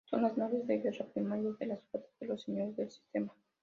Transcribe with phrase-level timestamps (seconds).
[0.09, 3.31] Son las naves de guerra primarias de las flotas de los Señores del Sistema.